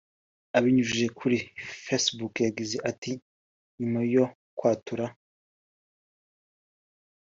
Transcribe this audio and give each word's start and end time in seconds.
Abinyujije 0.57 1.07
kuri 1.19 1.37
Facebook 1.83 2.33
yagize 2.47 2.75
ati 2.89 3.11
“Nyuma 3.79 3.99
yo 4.13 4.25
kwatura 4.57 5.05